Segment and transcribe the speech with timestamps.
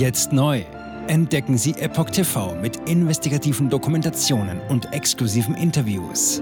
[0.00, 0.64] Jetzt neu.
[1.08, 6.40] Entdecken Sie Epoch TV mit investigativen Dokumentationen und exklusiven Interviews.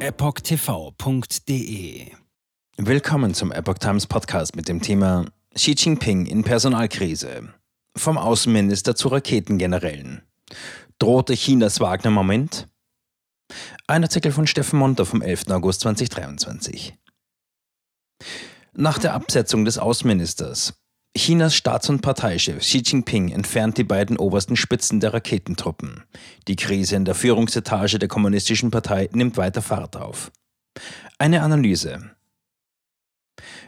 [0.00, 1.36] EpochTV.de
[2.76, 7.54] Willkommen zum Epoch Times Podcast mit dem Thema Xi Jinping in Personalkrise.
[7.96, 10.22] Vom Außenminister zu Raketengenerälen.
[10.98, 12.66] Drohte Chinas Wagner-Moment?
[13.86, 15.50] Ein Artikel von Steffen Monter vom 11.
[15.50, 16.96] August 2023.
[18.72, 20.74] Nach der Absetzung des Außenministers
[21.16, 26.04] Chinas Staats- und Parteichef Xi Jinping entfernt die beiden obersten Spitzen der Raketentruppen.
[26.46, 30.30] Die Krise in der Führungsetage der Kommunistischen Partei nimmt weiter Fahrt auf.
[31.18, 32.10] Eine Analyse.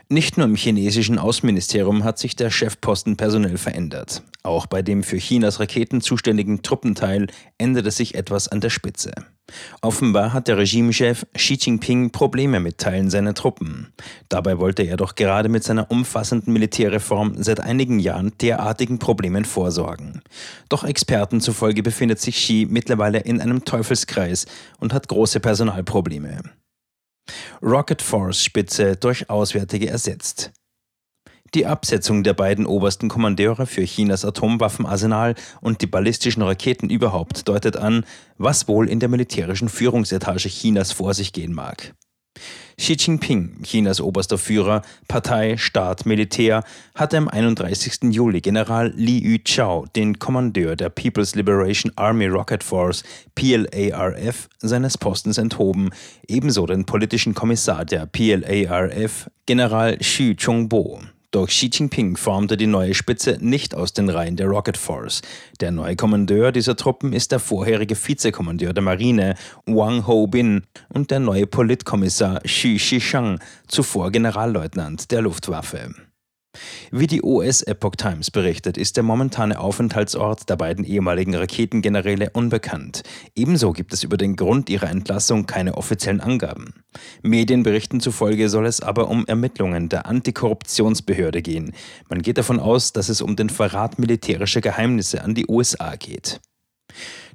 [0.09, 4.23] Nicht nur im chinesischen Außenministerium hat sich der Chefposten personell verändert.
[4.43, 7.27] Auch bei dem für Chinas Raketen zuständigen Truppenteil
[7.59, 9.12] änderte sich etwas an der Spitze.
[9.80, 13.93] Offenbar hat der Regimechef Xi Jinping Probleme mit Teilen seiner Truppen.
[14.29, 20.23] Dabei wollte er doch gerade mit seiner umfassenden Militärreform seit einigen Jahren derartigen Problemen vorsorgen.
[20.69, 24.46] Doch Experten zufolge befindet sich Xi mittlerweile in einem Teufelskreis
[24.79, 26.41] und hat große Personalprobleme.
[27.63, 30.52] Rocket Force Spitze durch Auswärtige ersetzt.
[31.54, 37.77] Die Absetzung der beiden obersten Kommandeure für Chinas Atomwaffenarsenal und die ballistischen Raketen überhaupt deutet
[37.77, 38.04] an,
[38.37, 41.95] was wohl in der militärischen Führungsetage Chinas vor sich gehen mag.
[42.76, 46.63] Xi Jinping, Chinas oberster Führer, Partei, Staat, Militär,
[46.95, 48.13] hatte am 31.
[48.13, 53.02] Juli General Li Yuchao, den Kommandeur der People's Liberation Army Rocket Force
[53.35, 55.91] PLARF, seines Postens enthoben,
[56.29, 61.01] ebenso den politischen Kommissar der PLARF, General Xu Chongbo.
[61.30, 65.21] Doch Xi Jinping formte die neue Spitze nicht aus den Reihen der Rocket Force.
[65.60, 69.34] Der neue Kommandeur dieser Truppen ist der vorherige Vizekommandeur der Marine,
[69.66, 75.94] Wang Ho-bin, und der neue Politkommissar Xu Shishang, zuvor Generalleutnant der Luftwaffe.
[76.91, 83.03] Wie die US Epoch Times berichtet, ist der momentane Aufenthaltsort der beiden ehemaligen Raketengeneräle unbekannt.
[83.34, 86.72] Ebenso gibt es über den Grund ihrer Entlassung keine offiziellen Angaben.
[87.22, 91.75] Medienberichten zufolge soll es aber um Ermittlungen der Antikorruptionsbehörde gehen.
[92.09, 96.41] Man geht davon aus, dass es um den Verrat militärischer Geheimnisse an die USA geht.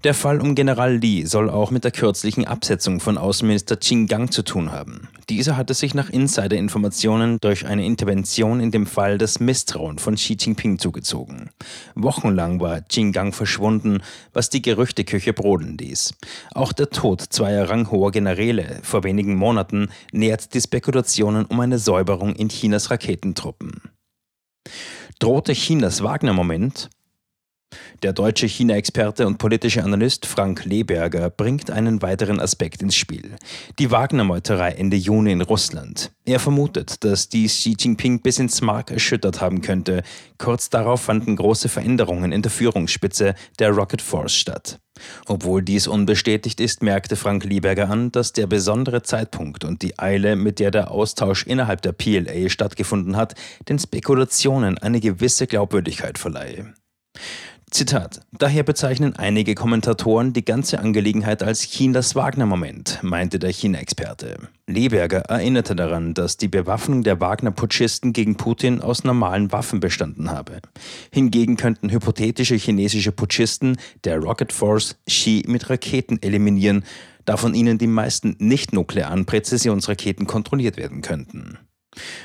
[0.04, 4.34] Der Fall um General Li soll auch mit der kürzlichen Absetzung von Außenminister Qin Gang
[4.34, 5.08] zu tun haben.
[5.30, 10.36] Dieser hatte sich nach Insider-Informationen durch eine Intervention in dem Fall das Misstrauen von Xi
[10.38, 11.52] Jinping zugezogen.
[11.96, 14.02] Wochenlang war Qin Gang verschwunden,
[14.34, 16.16] was die Gerüchteküche brodeln ließ.
[16.54, 22.36] Auch der Tod zweier ranghoher Generäle vor wenigen Monaten nährt die Spekulationen um eine Säuberung
[22.36, 23.82] in Chinas Raketentruppen.
[25.20, 26.90] Drohte Chinas Wagner-Moment?
[28.04, 33.36] Der deutsche China-Experte und politische Analyst Frank Leberger bringt einen weiteren Aspekt ins Spiel.
[33.80, 36.12] Die Wagner-Meuterei Ende Juni in Russland.
[36.26, 40.04] Er vermutet, dass dies Xi Jinping bis ins Mark erschüttert haben könnte.
[40.38, 44.80] Kurz darauf fanden große Veränderungen in der Führungsspitze der Rocket Force statt.
[45.28, 50.36] Obwohl dies unbestätigt ist, merkte Frank Lieberger an, dass der besondere Zeitpunkt und die Eile,
[50.36, 53.36] mit der der Austausch innerhalb der PLA stattgefunden hat,
[53.70, 56.74] den Spekulationen eine gewisse Glaubwürdigkeit verleihe.
[57.74, 58.22] Zitat.
[58.32, 64.38] Daher bezeichnen einige Kommentatoren die ganze Angelegenheit als Chinas Wagner-Moment, meinte der China-Experte.
[64.68, 70.60] Leberger erinnerte daran, dass die Bewaffnung der Wagner-Putschisten gegen Putin aus normalen Waffen bestanden habe.
[71.12, 76.86] Hingegen könnten hypothetische chinesische Putschisten der Rocket Force Xi mit Raketen eliminieren,
[77.26, 81.58] da von ihnen die meisten nicht-nuklearen Präzisionsraketen kontrolliert werden könnten.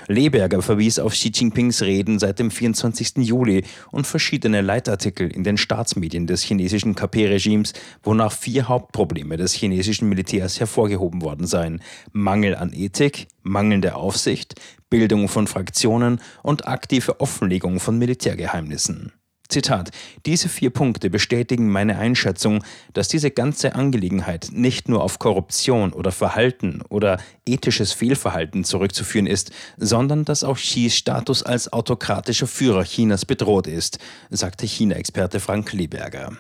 [0.06, 3.19] Leberger verwies auf Xi Jinpings Reden seit dem 24.
[3.19, 10.09] Juli und verschiedene Leitartikel in den Staatsmedien des chinesischen KP-Regimes, wonach vier Hauptprobleme des chinesischen
[10.09, 11.83] Militärs hervorgehoben worden seien.
[12.12, 14.55] Mangel an Ethik, mangelnde Aufsicht,
[14.91, 19.12] Bildung von Fraktionen und aktive Offenlegung von Militärgeheimnissen.
[19.48, 19.91] Zitat,
[20.26, 26.12] diese vier Punkte bestätigen meine Einschätzung, dass diese ganze Angelegenheit nicht nur auf Korruption oder
[26.12, 33.25] Verhalten oder ethisches Fehlverhalten zurückzuführen ist, sondern dass auch Xis Status als autokratischer Führer Chinas
[33.25, 36.37] bedroht ist, sagte China-Experte Frank Leberger.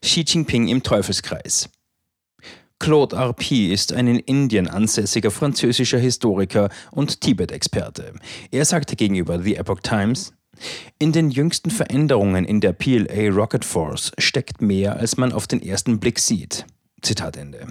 [0.00, 1.68] Xi Jinping im Teufelskreis.
[2.78, 8.14] Claude Arpi ist ein in Indien ansässiger französischer Historiker und Tibet-Experte.
[8.50, 10.34] Er sagte gegenüber The Epoch Times,
[10.98, 15.62] in den jüngsten Veränderungen in der PLA Rocket Force steckt mehr, als man auf den
[15.62, 16.66] ersten Blick sieht.
[17.02, 17.66] Zitat Ende.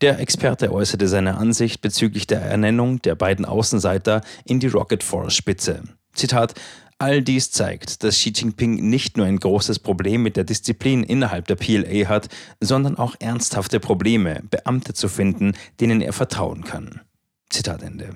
[0.00, 5.34] Der Experte äußerte seine Ansicht bezüglich der Ernennung der beiden Außenseiter in die Rocket Force
[5.34, 5.82] Spitze.
[6.14, 6.54] Zitat
[6.98, 11.46] All dies zeigt, dass Xi Jinping nicht nur ein großes Problem mit der Disziplin innerhalb
[11.46, 12.28] der PLA hat,
[12.60, 17.00] sondern auch ernsthafte Probleme, Beamte zu finden, denen er vertrauen kann.
[17.48, 18.14] Zitat Ende.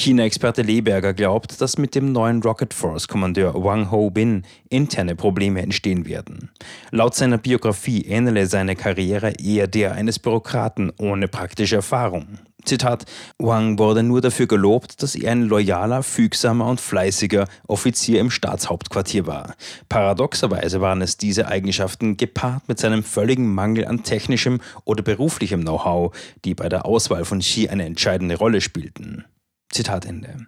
[0.00, 6.50] China-Experte Leberger glaubt, dass mit dem neuen Rocket Force-Kommandeur Wang Ho-bin interne Probleme entstehen werden.
[6.90, 12.38] Laut seiner Biografie ähnele seine Karriere eher der eines Bürokraten ohne praktische Erfahrung.
[12.64, 13.04] Zitat,
[13.38, 19.26] Wang wurde nur dafür gelobt, dass er ein loyaler, fügsamer und fleißiger Offizier im Staatshauptquartier
[19.26, 19.54] war.
[19.90, 26.14] Paradoxerweise waren es diese Eigenschaften gepaart mit seinem völligen Mangel an technischem oder beruflichem Know-how,
[26.46, 29.26] die bei der Auswahl von Xi eine entscheidende Rolle spielten.
[29.70, 30.46] Zitat Ende.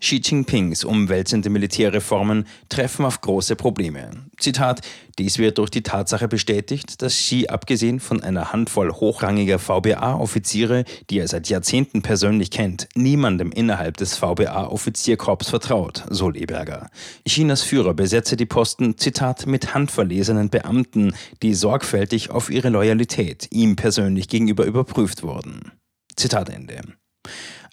[0.00, 4.10] Xi Jinpings umwälzende Militärreformen treffen auf große Probleme.
[4.36, 4.80] Zitat,
[5.18, 11.18] dies wird durch die Tatsache bestätigt, dass Xi abgesehen von einer Handvoll hochrangiger VBA-Offiziere, die
[11.18, 16.90] er seit Jahrzehnten persönlich kennt, niemandem innerhalb des VBA-Offizierkorps vertraut, so Leberger.
[17.26, 23.76] Chinas Führer besetze die Posten, Zitat, mit handverlesenen Beamten, die sorgfältig auf ihre Loyalität ihm
[23.76, 25.72] persönlich gegenüber überprüft wurden.
[26.16, 26.82] Zitat Ende.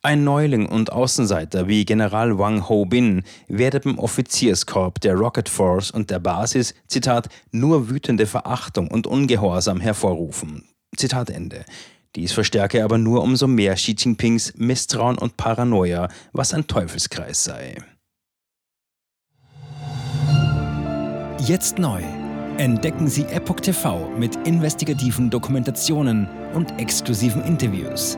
[0.02, 6.10] Ein Neuling und Außenseiter wie General Wang Ho-bin werde beim Offizierskorps der Rocket Force und
[6.10, 10.64] der Basis, Zitat, nur wütende Verachtung und Ungehorsam hervorrufen.
[10.96, 11.66] Zitat Ende.
[12.16, 17.76] Dies verstärke aber nur umso mehr Xi Jinpings Misstrauen und Paranoia, was ein Teufelskreis sei.
[21.46, 22.02] Jetzt neu.
[22.58, 28.18] Entdecken Sie Epoch TV mit investigativen Dokumentationen und exklusiven Interviews